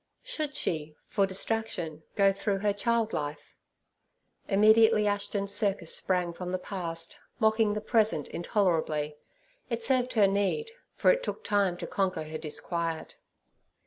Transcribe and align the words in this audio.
Should 0.23 0.55
she 0.55 0.95
for 1.05 1.27
distraction 1.27 2.01
go 2.15 2.31
through 2.31 2.57
her 2.65 2.73
child 2.73 3.13
life? 3.13 3.53
Immediately 4.47 5.05
Ashton's 5.05 5.53
circus 5.53 5.95
sprang 5.95 6.33
from 6.33 6.51
the 6.51 6.57
past, 6.57 7.19
mocking 7.39 7.75
the 7.75 7.81
present 7.81 8.27
intolerably. 8.29 9.15
It 9.69 9.83
served 9.83 10.13
her 10.15 10.25
need, 10.25 10.71
for 10.95 11.11
it 11.11 11.21
took 11.21 11.43
time 11.43 11.77
to 11.77 11.85
conquer 11.85 12.23
her 12.23 12.39
disquiet. 12.39 13.19